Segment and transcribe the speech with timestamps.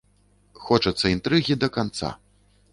[0.69, 2.09] Хочацца інтрыгі да канца.